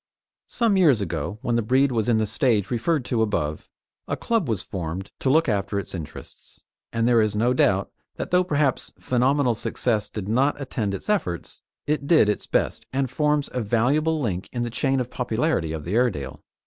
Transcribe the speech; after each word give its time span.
Some 0.47 0.77
years 0.77 0.99
ago, 0.99 1.37
when 1.43 1.57
the 1.57 1.61
breed 1.61 1.91
was 1.91 2.09
in 2.09 2.17
the 2.17 2.25
stage 2.25 2.71
referred 2.71 3.05
to 3.05 3.21
above, 3.21 3.69
a 4.07 4.17
club 4.17 4.49
was 4.49 4.63
formed 4.63 5.11
to 5.19 5.29
look 5.29 5.47
after 5.47 5.77
its 5.77 5.93
interests, 5.93 6.63
and 6.91 7.07
there 7.07 7.21
is 7.21 7.35
no 7.35 7.53
doubt 7.53 7.91
that 8.15 8.31
though 8.31 8.43
perhaps 8.43 8.91
phenomenal 8.97 9.53
success 9.53 10.09
did 10.09 10.27
not 10.27 10.59
attend 10.59 10.95
its 10.95 11.07
efforts, 11.07 11.61
it 11.85 12.07
did 12.07 12.29
its 12.29 12.47
best, 12.47 12.87
and 12.91 13.11
forms 13.11 13.47
a 13.53 13.61
valuable 13.61 14.19
link 14.19 14.49
in 14.51 14.63
the 14.63 14.71
chain 14.71 14.99
of 14.99 15.11
popularity 15.11 15.71
of 15.71 15.85
the 15.85 15.93
Airedale. 15.93 16.41